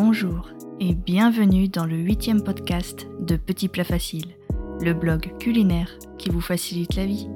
[0.00, 4.36] Bonjour et bienvenue dans le huitième podcast de Petit Plat Facile,
[4.80, 7.28] le blog culinaire qui vous facilite la vie.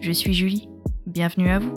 [0.00, 0.68] Je suis Julie,
[1.08, 1.74] bienvenue à vous.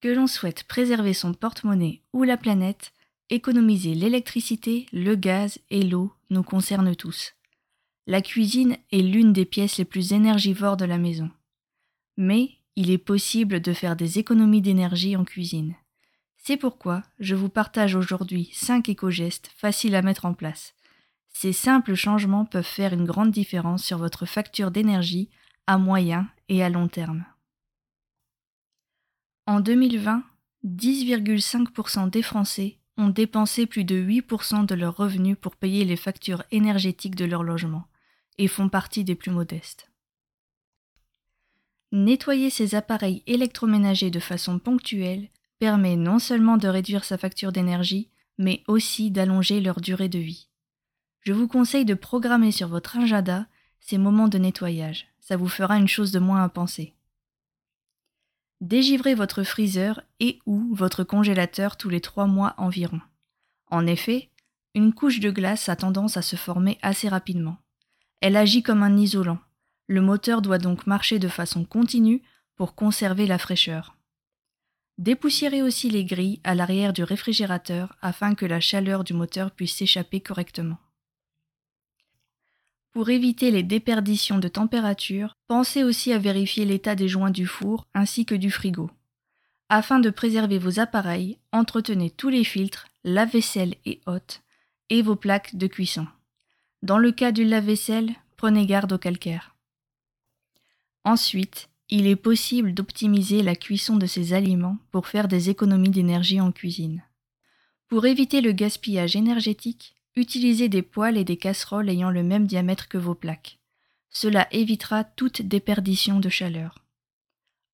[0.00, 2.92] Que l'on souhaite préserver son porte-monnaie ou la planète,
[3.30, 7.34] économiser l'électricité, le gaz et l'eau nous concerne tous.
[8.06, 11.30] La cuisine est l'une des pièces les plus énergivores de la maison.
[12.16, 15.74] Mais il est possible de faire des économies d'énergie en cuisine.
[16.36, 20.74] C'est pourquoi je vous partage aujourd'hui 5 éco-gestes faciles à mettre en place.
[21.28, 25.30] Ces simples changements peuvent faire une grande différence sur votre facture d'énergie
[25.66, 27.24] à moyen et à long terme.
[29.46, 30.24] En 2020,
[30.64, 36.44] 10,5% des Français ont dépensé plus de 8% de leurs revenus pour payer les factures
[36.50, 37.84] énergétiques de leur logement
[38.38, 39.90] et font partie des plus modestes.
[41.92, 48.10] Nettoyer ses appareils électroménagers de façon ponctuelle permet non seulement de réduire sa facture d'énergie,
[48.38, 50.48] mais aussi d'allonger leur durée de vie.
[51.22, 53.46] Je vous conseille de programmer sur votre agenda
[53.80, 56.94] ces moments de nettoyage, ça vous fera une chose de moins à penser.
[58.60, 63.00] Dégivrez votre freezer et ou votre congélateur tous les 3 mois environ.
[63.70, 64.30] En effet,
[64.74, 67.56] une couche de glace a tendance à se former assez rapidement.
[68.20, 69.38] Elle agit comme un isolant.
[69.86, 72.22] Le moteur doit donc marcher de façon continue
[72.54, 73.96] pour conserver la fraîcheur.
[74.98, 79.74] Dépoussiérez aussi les grilles à l'arrière du réfrigérateur afin que la chaleur du moteur puisse
[79.74, 80.76] s'échapper correctement.
[82.92, 87.86] Pour éviter les déperditions de température, pensez aussi à vérifier l'état des joints du four
[87.94, 88.90] ainsi que du frigo.
[89.68, 94.42] Afin de préserver vos appareils, entretenez tous les filtres, lave-vaisselle et hôtes,
[94.88, 96.08] et vos plaques de cuisson.
[96.82, 99.54] Dans le cas du lave-vaisselle, prenez garde au calcaire.
[101.04, 106.40] Ensuite, il est possible d'optimiser la cuisson de ces aliments pour faire des économies d'énergie
[106.40, 107.04] en cuisine.
[107.86, 112.88] Pour éviter le gaspillage énergétique, Utilisez des poêles et des casseroles ayant le même diamètre
[112.88, 113.58] que vos plaques.
[114.10, 116.84] Cela évitera toute déperdition de chaleur.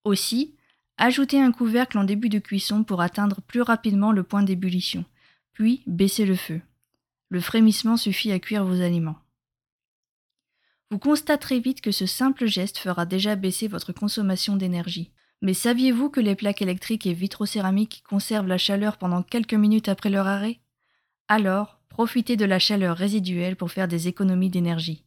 [0.05, 0.55] Aussi,
[0.99, 5.05] ajoutez un couvercle en début de cuisson pour atteindre plus rapidement le point d'ébullition,
[5.53, 6.61] puis baissez le feu.
[7.29, 9.19] Le frémissement suffit à cuire vos aliments.
[10.91, 15.11] Vous constaterez vite que ce simple geste fera déjà baisser votre consommation d'énergie.
[15.43, 20.11] Mais saviez-vous que les plaques électriques et vitrocéramiques conservent la chaleur pendant quelques minutes après
[20.11, 20.61] leur arrêt?
[21.29, 25.03] Alors, Profitez de la chaleur résiduelle pour faire des économies d'énergie.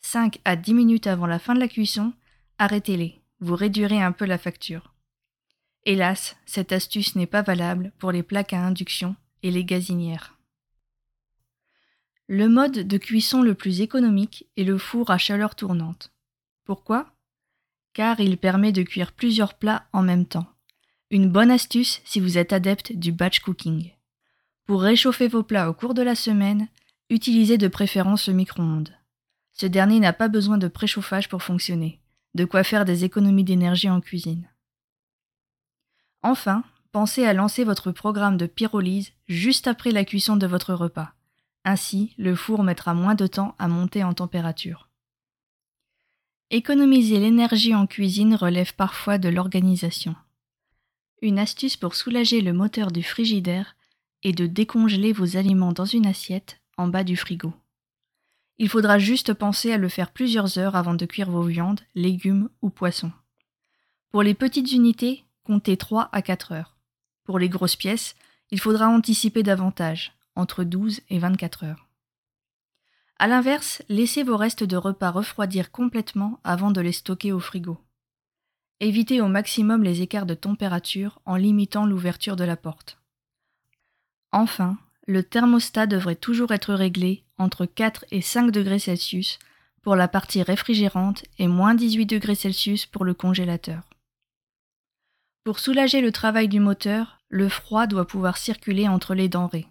[0.00, 2.14] 5 à 10 minutes avant la fin de la cuisson,
[2.56, 4.94] arrêtez-les, vous réduirez un peu la facture.
[5.84, 10.38] Hélas, cette astuce n'est pas valable pour les plaques à induction et les gazinières.
[12.28, 16.14] Le mode de cuisson le plus économique est le four à chaleur tournante.
[16.64, 17.12] Pourquoi?
[17.92, 20.48] Car il permet de cuire plusieurs plats en même temps.
[21.10, 23.92] Une bonne astuce si vous êtes adepte du batch cooking.
[24.66, 26.68] Pour réchauffer vos plats au cours de la semaine,
[27.10, 28.94] utilisez de préférence le micro-ondes.
[29.52, 32.00] Ce dernier n'a pas besoin de préchauffage pour fonctionner,
[32.34, 34.48] de quoi faire des économies d'énergie en cuisine.
[36.22, 36.62] Enfin,
[36.92, 41.12] pensez à lancer votre programme de pyrolyse juste après la cuisson de votre repas.
[41.64, 44.88] Ainsi, le four mettra moins de temps à monter en température.
[46.50, 50.14] Économiser l'énergie en cuisine relève parfois de l'organisation.
[51.20, 53.74] Une astuce pour soulager le moteur du frigidaire
[54.22, 57.52] et de décongeler vos aliments dans une assiette en bas du frigo.
[58.58, 62.48] Il faudra juste penser à le faire plusieurs heures avant de cuire vos viandes, légumes
[62.60, 63.12] ou poissons.
[64.10, 66.76] Pour les petites unités, comptez 3 à 4 heures.
[67.24, 68.14] Pour les grosses pièces,
[68.50, 71.88] il faudra anticiper davantage, entre 12 et 24 heures.
[73.18, 77.78] A l'inverse, laissez vos restes de repas refroidir complètement avant de les stocker au frigo.
[78.80, 83.01] Évitez au maximum les écarts de température en limitant l'ouverture de la porte.
[84.32, 89.38] Enfin, le thermostat devrait toujours être réglé entre 4 et 5 degrés Celsius
[89.82, 93.82] pour la partie réfrigérante et moins 18 degrés Celsius pour le congélateur.
[95.44, 99.66] Pour soulager le travail du moteur, le froid doit pouvoir circuler entre les denrées.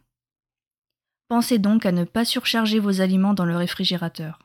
[1.29, 4.39] Pensez donc à ne pas surcharger vos aliments dans le réfrigérateur.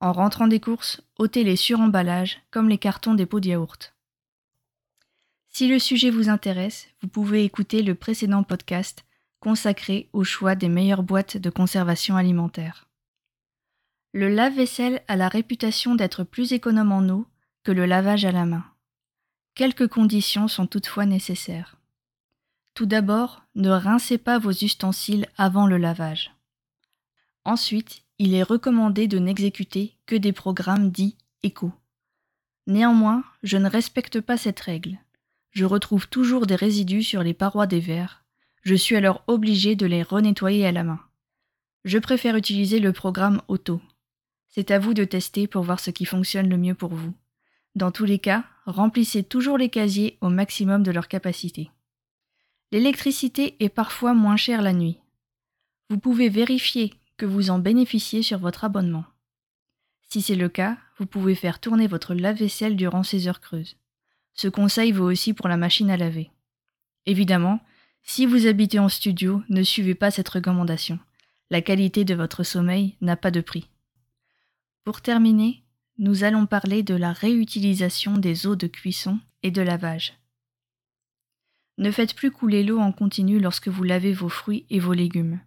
[0.00, 3.94] En rentrant des courses, ôtez les suremballages comme les cartons des pots de yaourt.
[5.48, 9.05] Si le sujet vous intéresse, vous pouvez écouter le précédent podcast
[9.40, 12.88] consacré au choix des meilleures boîtes de conservation alimentaire.
[14.12, 17.26] Le lave-vaisselle a la réputation d'être plus économe en eau
[17.64, 18.64] que le lavage à la main.
[19.54, 21.76] Quelques conditions sont toutefois nécessaires.
[22.74, 26.32] Tout d'abord, ne rincez pas vos ustensiles avant le lavage.
[27.44, 31.72] Ensuite, il est recommandé de n'exécuter que des programmes dits éco.
[32.66, 34.98] Néanmoins, je ne respecte pas cette règle.
[35.52, 38.25] Je retrouve toujours des résidus sur les parois des verres.
[38.66, 40.98] Je suis alors obligé de les renettoyer à la main.
[41.84, 43.80] Je préfère utiliser le programme Auto.
[44.48, 47.14] C'est à vous de tester pour voir ce qui fonctionne le mieux pour vous.
[47.76, 51.70] Dans tous les cas, remplissez toujours les casiers au maximum de leur capacité.
[52.72, 54.98] L'électricité est parfois moins chère la nuit.
[55.88, 59.04] Vous pouvez vérifier que vous en bénéficiez sur votre abonnement.
[60.08, 63.76] Si c'est le cas, vous pouvez faire tourner votre lave-vaisselle durant ces heures creuses.
[64.34, 66.32] Ce conseil vaut aussi pour la machine à laver.
[67.06, 67.60] Évidemment,
[68.06, 70.98] si vous habitez en studio, ne suivez pas cette recommandation.
[71.50, 73.68] La qualité de votre sommeil n'a pas de prix.
[74.84, 75.64] Pour terminer,
[75.98, 80.14] nous allons parler de la réutilisation des eaux de cuisson et de lavage.
[81.78, 85.40] Ne faites plus couler l'eau en continu lorsque vous lavez vos fruits et vos légumes.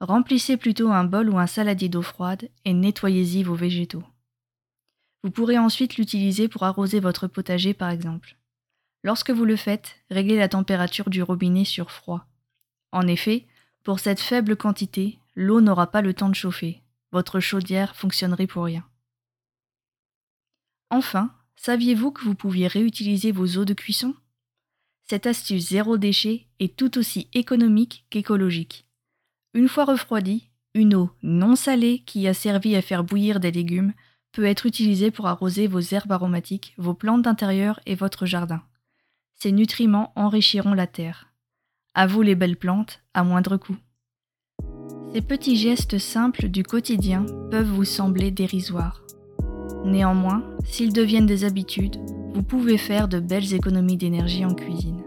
[0.00, 4.04] Remplissez plutôt un bol ou un saladier d'eau froide et nettoyez-y vos végétaux.
[5.22, 8.37] Vous pourrez ensuite l'utiliser pour arroser votre potager par exemple.
[9.04, 12.26] Lorsque vous le faites, réglez la température du robinet sur froid.
[12.92, 13.46] En effet,
[13.84, 16.82] pour cette faible quantité, l'eau n'aura pas le temps de chauffer.
[17.12, 18.84] Votre chaudière fonctionnerait pour rien.
[20.90, 24.14] Enfin, saviez-vous que vous pouviez réutiliser vos eaux de cuisson?
[25.04, 28.86] Cette astuce zéro déchet est tout aussi économique qu'écologique.
[29.54, 33.94] Une fois refroidie, une eau non salée qui a servi à faire bouillir des légumes
[34.32, 38.62] peut être utilisée pour arroser vos herbes aromatiques, vos plantes d'intérieur et votre jardin.
[39.40, 41.32] Ces nutriments enrichiront la terre.
[41.94, 43.76] À vous les belles plantes, à moindre coût.
[45.14, 49.04] Ces petits gestes simples du quotidien peuvent vous sembler dérisoires.
[49.84, 51.98] Néanmoins, s'ils deviennent des habitudes,
[52.34, 55.04] vous pouvez faire de belles économies d'énergie en cuisine.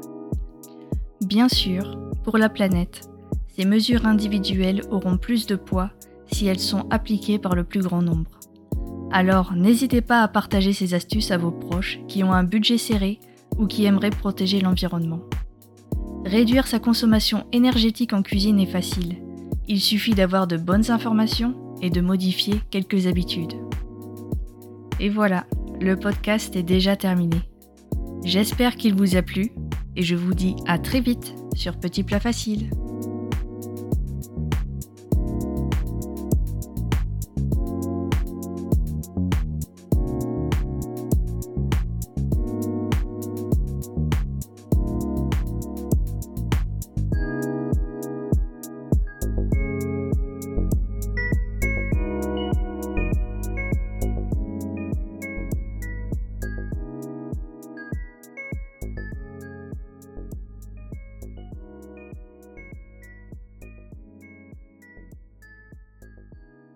[1.19, 3.10] Bien sûr, pour la planète,
[3.50, 5.92] ces mesures individuelles auront plus de poids
[6.27, 8.39] si elles sont appliquées par le plus grand nombre.
[9.12, 13.19] Alors n'hésitez pas à partager ces astuces à vos proches qui ont un budget serré
[13.57, 15.21] ou qui aimeraient protéger l'environnement.
[16.25, 19.18] Réduire sa consommation énergétique en cuisine est facile.
[19.68, 23.53] Il suffit d'avoir de bonnes informations et de modifier quelques habitudes.
[25.00, 25.45] Et voilà,
[25.80, 27.38] le podcast est déjà terminé.
[28.24, 29.51] J'espère qu'il vous a plu
[29.95, 32.69] et je vous dis à très vite sur Petit Plat Facile.